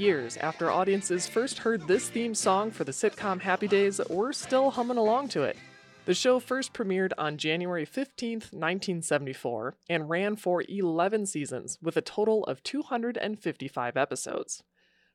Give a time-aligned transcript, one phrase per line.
[0.00, 4.70] years after audiences first heard this theme song for the sitcom Happy Days, we're still
[4.70, 5.58] humming along to it.
[6.06, 12.02] The show first premiered on January 15, 1974, and ran for 11 seasons with a
[12.02, 14.62] total of 255 episodes.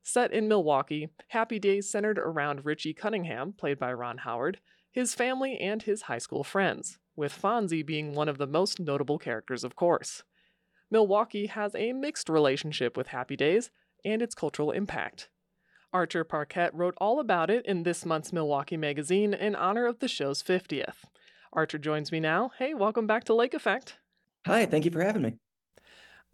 [0.03, 4.59] Set in Milwaukee, Happy Days centered around Richie Cunningham, played by Ron Howard,
[4.91, 9.17] his family, and his high school friends, with Fonzie being one of the most notable
[9.17, 10.21] characters, of course.
[10.91, 13.71] Milwaukee has a mixed relationship with Happy Days
[14.05, 15.29] and its cultural impact.
[15.91, 20.07] Archer Parquette wrote all about it in this month's Milwaukee Magazine in honor of the
[20.07, 21.05] show's 50th.
[21.51, 22.51] Archer joins me now.
[22.59, 23.97] Hey, welcome back to Lake Effect.
[24.45, 25.37] Hi, thank you for having me.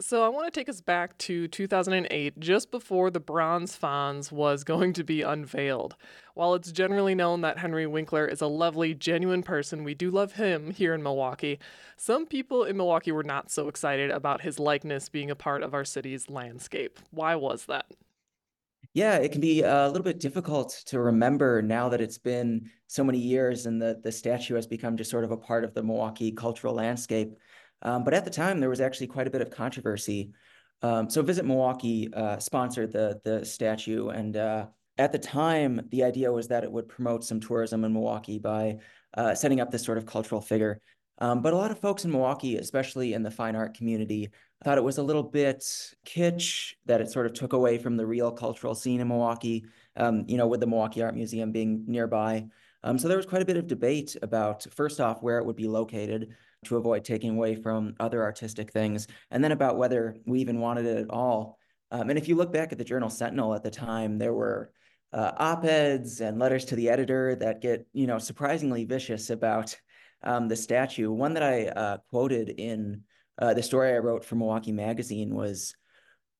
[0.02, 4.64] So I want to take us back to 2008, just before the Bronze Fonz was
[4.64, 5.96] going to be unveiled.
[6.34, 10.34] While it's generally known that Henry Winkler is a lovely, genuine person, we do love
[10.34, 11.59] him here in Milwaukee.
[11.98, 15.76] Some people in Milwaukee were not so excited about his likeness being a part of
[15.76, 16.97] our city's landscape.
[17.12, 17.86] Why was that?
[18.94, 23.03] Yeah, it can be a little bit difficult to remember now that it's been so
[23.03, 25.84] many years and the, the statue has become just sort of a part of the
[25.84, 27.36] Milwaukee cultural landscape.
[27.82, 30.32] Um, but at the time, there was actually quite a bit of controversy.
[30.82, 34.66] Um, so Visit Milwaukee uh, sponsored the the statue, and uh,
[34.98, 38.80] at the time, the idea was that it would promote some tourism in Milwaukee by
[39.16, 40.82] uh, setting up this sort of cultural figure.
[41.20, 44.32] Um, but a lot of folks in Milwaukee, especially in the fine art community,
[44.64, 45.64] thought it was a little bit
[46.04, 49.66] kitsch that it sort of took away from the real cultural scene in Milwaukee.
[49.98, 52.46] Um, you know, with the Milwaukee Art Museum being nearby.
[52.84, 55.58] Um, so there was quite a bit of debate about, first off, where it would
[55.58, 56.34] be located
[56.66, 60.86] to avoid taking away from other artistic things, and then about whether we even wanted
[60.86, 61.58] it at all.
[61.92, 64.72] Um, and if you look back at the Journal Sentinel at the time, there were
[65.14, 69.76] uh, op-eds and letters to the editor that get, you know, surprisingly vicious about
[70.23, 71.12] um, the statue.
[71.12, 73.03] One that I uh, quoted in
[73.40, 75.75] uh, the story I wrote for Milwaukee Magazine was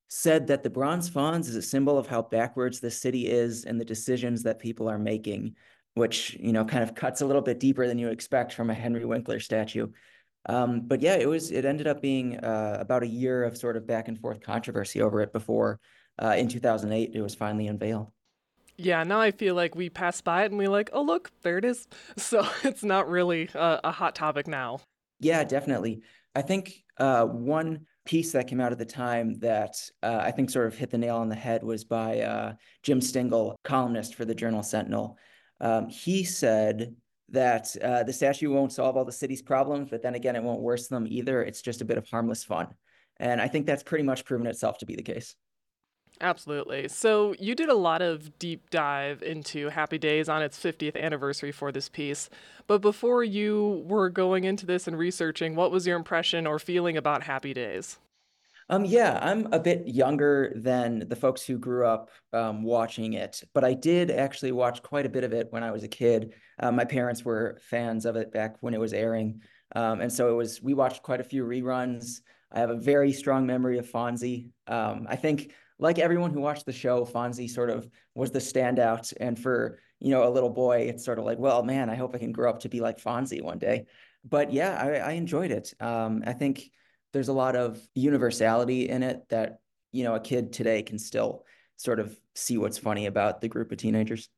[0.08, 3.80] said that the Bronze Fonz is a symbol of how backwards the city is and
[3.80, 5.56] the decisions that people are making,
[5.94, 8.74] which you know kind of cuts a little bit deeper than you expect from a
[8.74, 9.88] Henry Winkler statue.
[10.46, 11.50] Um, but yeah, it was.
[11.50, 15.00] It ended up being uh, about a year of sort of back and forth controversy
[15.00, 15.80] over it before,
[16.20, 18.08] uh, in 2008, it was finally unveiled.
[18.76, 21.58] Yeah, now I feel like we pass by it and we like, oh look, there
[21.58, 21.86] it is.
[22.16, 24.80] So it's not really a, a hot topic now.
[25.20, 26.02] Yeah, definitely.
[26.34, 30.50] I think uh, one piece that came out at the time that uh, I think
[30.50, 34.24] sort of hit the nail on the head was by uh, Jim Stingl, columnist for
[34.24, 35.18] the Journal Sentinel.
[35.60, 36.96] Um, he said
[37.32, 40.60] that uh, the statue won't solve all the city's problems, but then again, it won't
[40.60, 41.42] worsen them either.
[41.42, 42.68] It's just a bit of harmless fun.
[43.18, 45.34] And I think that's pretty much proven itself to be the case.
[46.20, 46.88] Absolutely.
[46.88, 51.52] So you did a lot of deep dive into Happy Days on its 50th anniversary
[51.52, 52.28] for this piece.
[52.66, 56.96] But before you were going into this and researching, what was your impression or feeling
[56.96, 57.98] about Happy Days?
[58.72, 63.42] Um, yeah, I'm a bit younger than the folks who grew up um, watching it,
[63.52, 66.32] but I did actually watch quite a bit of it when I was a kid.
[66.58, 69.42] Uh, my parents were fans of it back when it was airing,
[69.76, 70.62] um, and so it was.
[70.62, 72.22] We watched quite a few reruns.
[72.50, 74.48] I have a very strong memory of Fonzie.
[74.66, 79.12] Um, I think like everyone who watched the show, Fonzie sort of was the standout.
[79.20, 82.14] And for, you know, a little boy, it's sort of like, well, man, I hope
[82.14, 83.84] I can grow up to be like Fonzie one day.
[84.24, 85.74] But yeah, I, I enjoyed it.
[85.78, 86.70] Um, I think
[87.12, 89.60] there's a lot of universality in it that,
[89.92, 91.44] you know, a kid today can still
[91.76, 94.28] sort of see what's funny about the group of teenagers.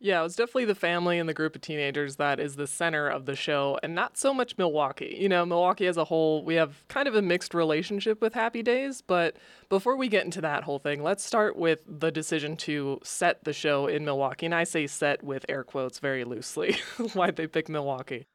[0.00, 3.08] Yeah, it was definitely the family and the group of teenagers that is the center
[3.08, 5.16] of the show, and not so much Milwaukee.
[5.18, 8.62] You know, Milwaukee as a whole, we have kind of a mixed relationship with Happy
[8.62, 9.36] Days, but
[9.70, 13.54] before we get into that whole thing, let's start with the decision to set the
[13.54, 14.44] show in Milwaukee.
[14.44, 16.76] And I say set with air quotes very loosely.
[17.14, 18.26] Why'd they pick Milwaukee?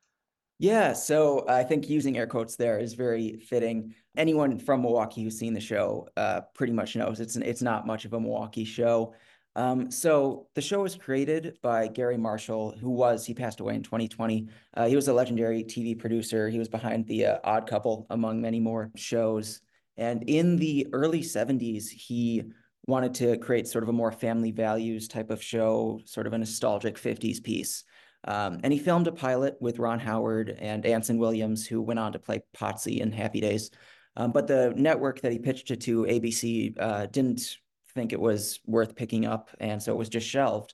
[0.61, 3.95] Yeah, so I think using air quotes there is very fitting.
[4.17, 8.03] Anyone from Milwaukee who's seen the show uh, pretty much knows it's it's not much
[8.03, 9.13] of a Milwaukee show.
[9.55, 13.83] Um, so the show was created by Garry Marshall, who was, he passed away in
[13.83, 14.47] 2020.
[14.73, 16.49] Uh, he was a legendary TV producer.
[16.49, 19.61] He was behind The uh, Odd Couple, among many more shows.
[19.97, 22.43] And in the early 70s, he
[22.85, 26.37] wanted to create sort of a more family values type of show, sort of a
[26.37, 27.83] nostalgic 50s piece.
[28.25, 32.11] Um, and he filmed a pilot with Ron Howard and Anson Williams, who went on
[32.13, 33.71] to play Potsy in Happy Days.
[34.15, 37.57] Um, but the network that he pitched it to, ABC, uh, didn't
[37.93, 40.73] think it was worth picking up, and so it was just shelved.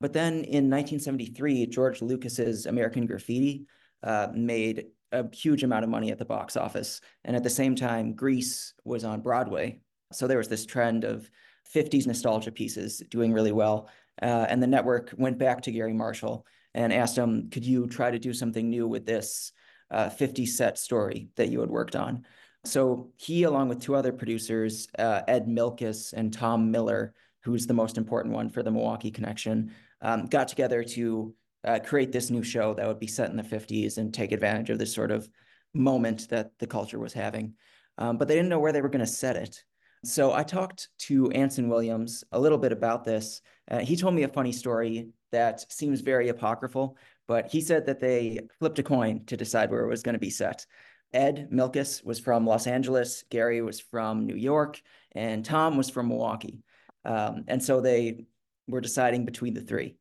[0.00, 3.66] But then in 1973, George Lucas's American Graffiti
[4.02, 7.76] uh, made a huge amount of money at the box office, and at the same
[7.76, 9.80] time, Grease was on Broadway.
[10.12, 11.30] So there was this trend of
[11.72, 13.88] 50s nostalgia pieces doing really well,
[14.20, 18.10] uh, and the network went back to Garry Marshall and asked him, "Could you try
[18.10, 19.52] to do something new with this
[19.90, 22.24] uh, 50 set story that you had worked on?"
[22.64, 27.74] So he, along with two other producers, uh, Ed Milkis and Tom Miller, who's the
[27.74, 29.72] most important one for the Milwaukee connection,
[30.02, 31.34] um, got together to
[31.64, 34.70] uh, create this new show that would be set in the 50s and take advantage
[34.70, 35.28] of this sort of
[35.74, 37.54] moment that the culture was having.
[37.98, 39.62] Um, but they didn't know where they were going to set it.
[40.04, 43.42] So I talked to Anson Williams a little bit about this.
[43.70, 46.96] Uh, he told me a funny story that seems very apocryphal,
[47.26, 50.18] but he said that they flipped a coin to decide where it was going to
[50.18, 50.66] be set.
[51.12, 54.80] Ed Milkis was from Los Angeles, Garry was from New York,
[55.12, 56.60] and Tom was from Milwaukee.
[57.04, 58.26] Um, and so they
[58.68, 59.96] were deciding between the three.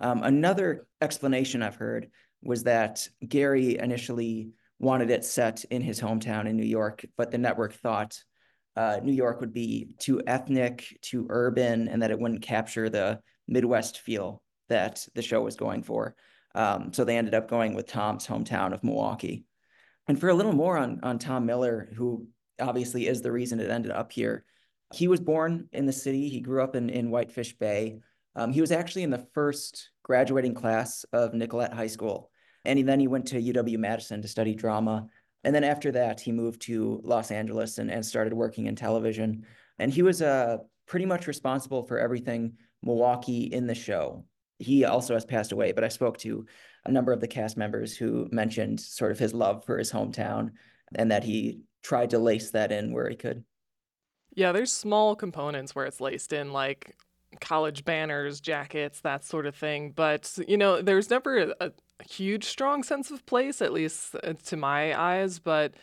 [0.00, 2.10] Um, another explanation I've heard
[2.42, 7.38] was that Garry initially wanted it set in his hometown in New York, but the
[7.38, 8.22] network thought
[8.76, 13.20] uh, New York would be too ethnic, too urban, and that it wouldn't capture the
[13.46, 16.14] Midwest feel that the show was going for.
[16.54, 19.44] Um, so they ended up going with Tom's hometown of Milwaukee.
[20.06, 22.28] And for a little more on, on Tom Miller, who
[22.60, 24.44] obviously is the reason it ended up here,
[24.92, 26.28] he was born in the city.
[26.28, 27.98] He grew up in, in Whitefish Bay.
[28.36, 32.30] Um, he was actually in the first graduating class of Nicolet High School.
[32.64, 35.06] And he, then he went to UW Madison to study drama.
[35.42, 39.44] And then after that, he moved to Los Angeles and, and started working in television.
[39.78, 44.24] And he was uh, pretty much responsible for everything Milwaukee in the show.
[44.58, 46.46] He also has passed away, but I spoke to
[46.84, 50.50] a number of the cast members who mentioned sort of his love for his hometown
[50.94, 53.44] and that he tried to lace that in where he could.
[54.34, 56.96] Yeah, there's small components where it's laced in, like
[57.40, 59.90] college banners, jackets, that sort of thing.
[59.90, 61.72] But, you know, there's never a, a
[62.08, 65.38] huge, strong sense of place, at least uh, to my eyes.
[65.38, 65.74] But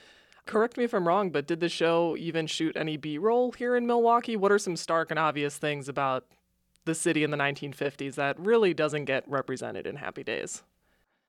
[0.46, 3.76] correct me if I'm wrong, but did the show even shoot any B roll here
[3.76, 4.36] in Milwaukee?
[4.36, 6.26] What are some stark and obvious things about
[6.86, 10.64] the city in the 1950s that really doesn't get represented in Happy Days?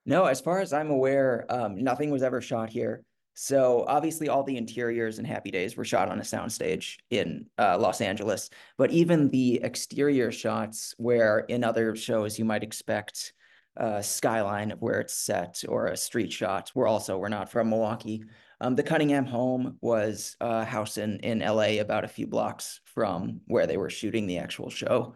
[0.05, 3.03] No, as far as I'm aware, um, nothing was ever shot here.
[3.35, 7.77] So obviously, all the interiors in Happy Days were shot on a soundstage in uh,
[7.79, 8.49] Los Angeles.
[8.77, 13.33] But even the exterior shots, where in other shows you might expect
[13.75, 17.69] a skyline of where it's set or a street shot, were also were not from
[17.69, 18.23] Milwaukee.
[18.61, 23.41] Um, the Cunningham home was a house in in LA, about a few blocks from
[23.47, 25.15] where they were shooting the actual show.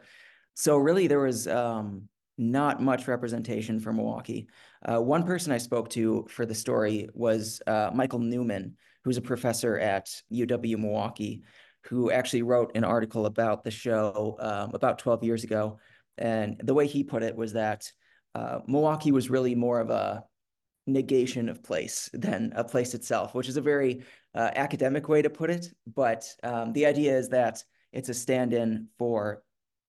[0.59, 4.47] So really, there was um, not much representation for Milwaukee.
[4.83, 9.21] Uh, one person I spoke to for the story was uh, Michael Newman, who's a
[9.21, 11.43] professor at UW Milwaukee,
[11.83, 15.77] who actually wrote an article about the show um, about 12 years ago.
[16.17, 17.91] And the way he put it was that
[18.33, 20.23] uh, Milwaukee was really more of a
[20.87, 24.01] negation of place than a place itself, which is a very
[24.33, 25.67] uh, academic way to put it.
[25.85, 27.63] But um, the idea is that
[27.93, 29.43] it's a stand in for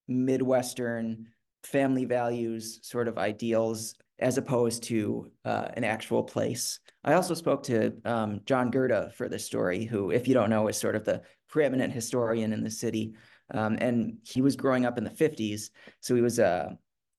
[0.09, 1.27] Midwestern
[1.63, 6.79] family values, sort of ideals, as opposed to uh, an actual place.
[7.03, 10.67] I also spoke to um, John Gurda for this story, who, if you don't know,
[10.67, 13.13] is sort of the preeminent historian in the city.
[13.53, 15.69] Um, and he was growing up in the 50s.
[16.01, 16.71] So he was uh,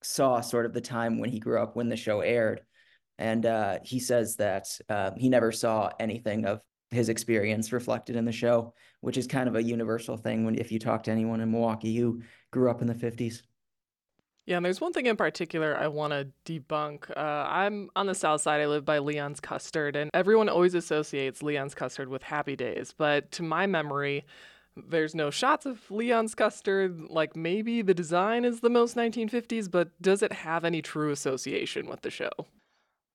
[0.03, 2.63] saw sort of the time when he grew up when the show aired.
[3.19, 6.61] And uh, he says that uh, he never saw anything of
[6.91, 10.73] his experience reflected in the show, which is kind of a universal thing when if
[10.73, 13.43] you talk to anyone in Milwaukee who grew up in the 50s.
[14.47, 17.11] Yeah, and there's one thing in particular I want to debunk.
[17.17, 18.61] Uh, I'm on the south side.
[18.61, 22.93] I live by Leon's Custard, and everyone always associates Leon's Custard with Happy Days.
[22.97, 24.25] But to my memory,
[24.77, 27.01] there's no shots of Leon's Custard.
[27.11, 31.87] Like maybe the design is the most 1950s, but does it have any true association
[31.87, 32.31] with the show?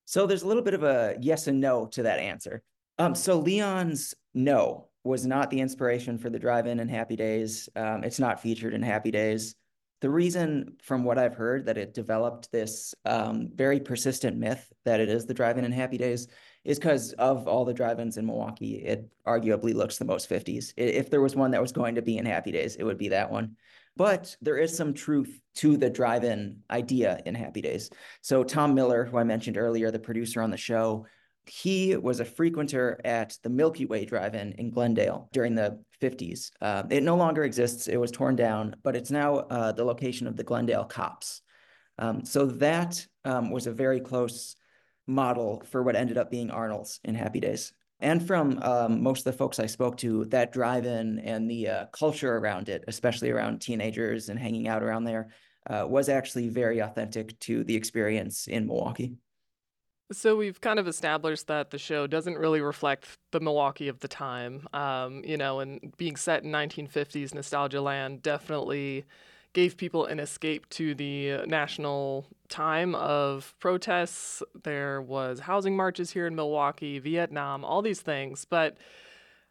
[0.06, 2.62] So there's a little bit of a yes and no to that answer.
[2.98, 7.70] Um, so Leon's no was not the inspiration for the drive-in and Happy Days.
[7.76, 9.56] Um, it's not featured in Happy Days.
[10.02, 15.00] The reason, from what I've heard, that it developed this um, very persistent myth that
[15.00, 16.28] it is the drive-in in Happy Days
[16.64, 18.76] is because of all the drive-ins in Milwaukee.
[18.78, 20.74] It arguably looks the most 50s.
[20.76, 23.10] If there was one that was going to be in Happy Days, it would be
[23.10, 23.56] that one.
[23.96, 27.90] But there is some truth to the drive-in idea in Happy Days.
[28.22, 31.06] So Tom Miller, who I mentioned earlier, the producer on the show,
[31.50, 36.52] he was a frequenter at the Milky Way Drive-In in Glendale during the 50s.
[36.62, 37.88] Uh, it no longer exists.
[37.88, 41.42] It was torn down, but it's now uh, the location of the Glendale Cops.
[41.98, 44.56] Um, so that um, was a very close
[45.08, 47.74] model for what ended up being Arnold's in Happy Days.
[48.00, 51.86] And from um, most of the folks I spoke to, that drive-in and the uh,
[51.88, 55.30] culture around it, especially around teenagers and hanging out around there,
[55.70, 59.14] uh, was actually very authentic to the experience in Milwaukee.
[60.12, 64.08] So we've kind of established that the show doesn't really reflect the Milwaukee of the
[64.08, 69.06] time, um, you know, and being set in 1950s nostalgia land definitely
[69.54, 74.44] gave people an escape to the national time of protests.
[74.64, 78.78] There was housing marches here in Milwaukee, Vietnam, all these things, but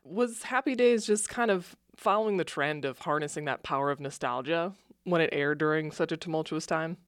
[0.04, 4.74] was Happy Days just kind of following the trend of harnessing that power of nostalgia
[5.02, 6.98] when it aired during such a tumultuous time?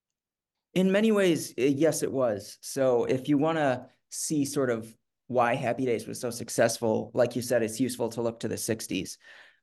[0.77, 2.59] In many ways, yes, it was.
[2.61, 4.95] So if you want to see sort of
[5.27, 8.57] why Happy Days was so successful, like you said, it's useful to look to the
[8.57, 9.17] 60s,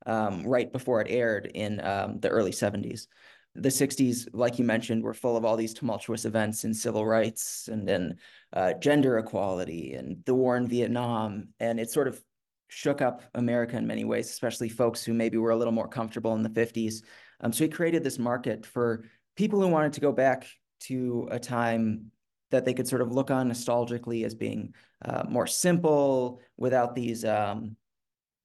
[0.08, 3.06] um, right before it aired in um, the early 70s.
[3.54, 7.70] The 60s, like you mentioned, were full of all these tumultuous events in civil rights
[7.72, 8.16] and then
[8.52, 11.50] uh, gender equality and the war in Vietnam.
[11.60, 12.20] And it sort of
[12.70, 16.34] shook up America in many ways, especially folks who maybe were a little more comfortable
[16.34, 17.04] in the 50s.
[17.40, 19.06] Um, so he created this market for
[19.36, 20.48] people who wanted to go back
[20.88, 22.12] to a time
[22.52, 24.74] that they could sort of look on nostalgically as being
[25.04, 27.76] uh, more simple without these um,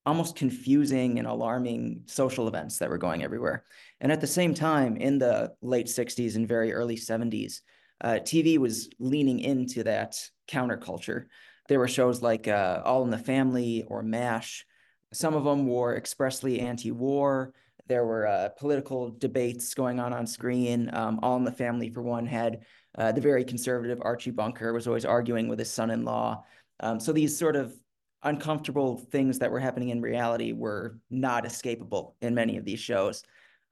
[0.06, 3.64] almost confusing and alarming social events that were going everywhere.
[4.00, 7.60] And at the same time, in the late 60s and very early 70s,
[8.00, 10.18] uh, TV was leaning into that
[10.48, 11.26] counterculture.
[11.68, 14.64] There were shows like uh, All in the Family or MASH.
[15.12, 17.52] Some of them were expressly anti war.
[17.88, 20.90] There were uh, political debates going on on screen.
[20.92, 22.64] Um, All in the Family, for one, had
[22.96, 26.44] uh, the very conservative Archie Bunker was always arguing with his son-in-law.
[26.80, 27.74] Um, so these sort of
[28.22, 33.22] uncomfortable things that were happening in reality were not escapable in many of these shows.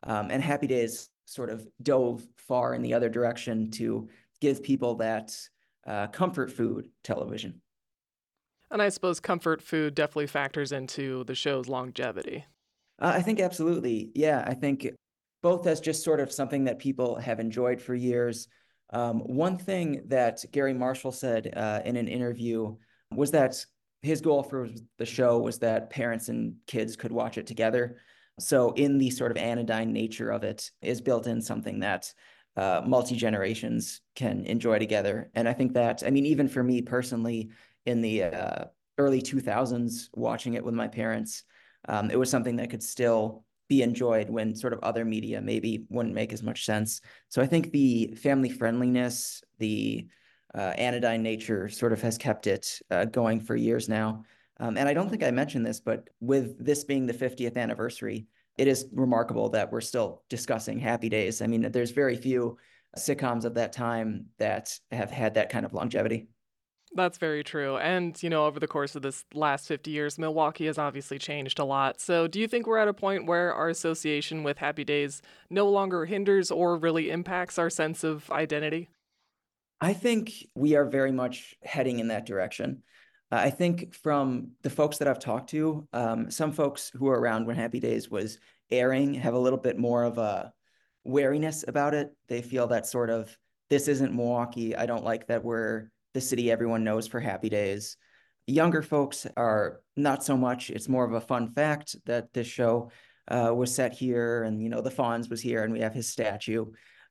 [0.05, 4.09] Um, and Happy Days sort of dove far in the other direction to
[4.41, 5.37] give people that
[5.87, 7.61] uh, comfort food television.
[8.71, 12.45] And I suppose comfort food definitely factors into the show's longevity.
[12.99, 14.11] Uh, I think absolutely.
[14.15, 14.89] Yeah, I think
[15.43, 18.49] both as just sort of something that people have enjoyed for years.
[18.91, 22.77] Um, one thing that Garry Marshall said uh, in an interview
[23.15, 23.65] was that
[24.03, 27.97] his goal for the show was that parents and kids could watch it together.
[28.39, 32.13] So, in the sort of anodyne nature of it, is built in something that
[32.57, 35.31] uh, multi generations can enjoy together.
[35.35, 37.51] And I think that, I mean, even for me personally,
[37.87, 38.65] in the uh,
[38.99, 41.45] early 2000s, watching it with my parents,
[41.89, 45.85] um, it was something that could still be enjoyed when sort of other media maybe
[45.89, 47.01] wouldn't make as much sense.
[47.29, 50.07] So I think the family friendliness, the
[50.55, 54.25] uh, anodyne nature sort of has kept it uh, going for years now.
[54.59, 58.27] Um, and I don't think I mentioned this, but with this being the 50th anniversary,
[58.57, 61.43] it is remarkable that we're still discussing Happy Days.
[61.43, 62.57] I mean, there's very few
[62.97, 66.29] sitcoms of that time that have had that kind of longevity.
[66.95, 67.77] That's very true.
[67.77, 71.59] And, you know, over the course of this last 50 years, Milwaukee has obviously changed
[71.59, 72.01] a lot.
[72.01, 75.69] So, do you think we're at a point where our association with Happy Days no
[75.69, 78.89] longer hinders or really impacts our sense of identity?
[79.81, 82.83] I think we are very much heading in that direction.
[83.31, 87.21] Uh, I think from the folks that I've talked to, um, some folks who were
[87.21, 88.39] around when Happy Days was
[88.71, 90.53] airing have a little bit more of a
[91.05, 92.15] wariness about it.
[92.29, 93.37] They feel that sort of,
[93.69, 94.77] this isn't Milwaukee.
[94.77, 97.99] I don't like that we're the city everyone knows for Happy Days.
[98.47, 100.71] Younger folks are not so much.
[100.71, 102.91] It's more of a fun fact that this show
[103.29, 106.09] uh, was set here and, you know, the Fonz was here and we have his
[106.09, 106.65] statue.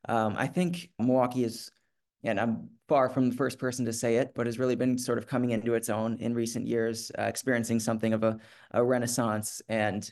[0.10, 1.70] Um, I think Milwaukee is
[2.24, 5.20] and I'm far from the first person to say it, but has really been sort
[5.20, 8.40] of coming into its own in recent years, uh, experiencing something of a,
[8.72, 9.62] a renaissance.
[9.70, 10.12] And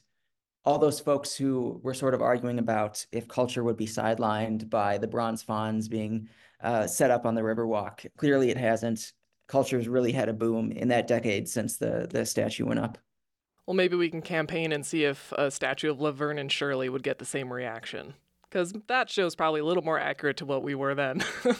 [0.65, 4.99] all those folks who were sort of arguing about if culture would be sidelined by
[4.99, 6.29] the bronze fonz being
[6.63, 9.13] uh, set up on the Riverwalk, clearly it hasn't.
[9.47, 12.97] Culture's really had a boom in that decade since the the statue went up.
[13.67, 17.03] Well, maybe we can campaign and see if a statue of Laverne and Shirley would
[17.03, 18.13] get the same reaction
[18.53, 21.23] because that show's probably a little more accurate to what we were then.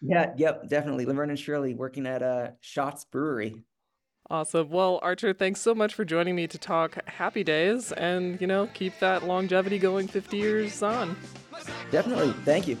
[0.00, 1.04] yeah, yep, definitely.
[1.04, 3.64] Laverne and Shirley working at uh, Shotz Brewery.
[4.30, 4.70] Awesome.
[4.70, 8.68] Well, Archer, thanks so much for joining me to talk Happy Days and, you know,
[8.72, 11.16] keep that longevity going 50 years on.
[11.90, 12.32] Definitely.
[12.44, 12.78] Thank you.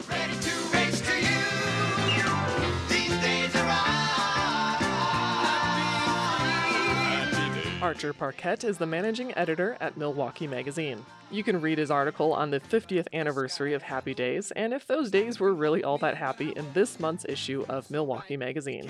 [7.82, 11.04] Archer Parquette is the managing editor at Milwaukee Magazine.
[11.32, 15.10] You can read his article on the 50th anniversary of Happy Days and if those
[15.10, 18.88] days were really all that happy in this month's issue of Milwaukee Magazine.